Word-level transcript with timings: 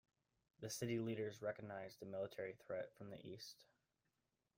The 0.61 0.71
city 0.71 0.97
leaders 0.97 1.43
recognized 1.43 2.01
a 2.01 2.05
military 2.07 2.53
threat 2.65 2.91
from 2.97 3.11
the 3.11 3.23
east. 3.23 3.65